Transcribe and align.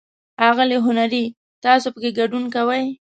ښاغلی 0.39 0.77
هنري، 0.85 1.25
تاسو 1.63 1.87
پکې 1.93 2.09
ګډون 2.19 2.43
کوئ؟ 2.55 2.85